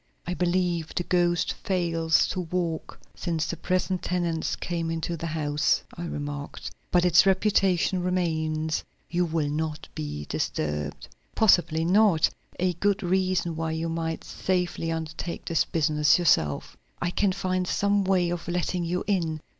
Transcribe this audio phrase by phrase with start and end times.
[0.25, 5.83] "I believe the ghost fails to walk since the present tenants came into the house,"
[5.95, 6.71] I remarked.
[6.89, 13.89] "But its reputation remains; you'll not be disturbed." "Possibly not; a good reason why you
[13.89, 16.75] might safely undertake the business yourself.
[16.99, 19.39] I can find some way of letting you in."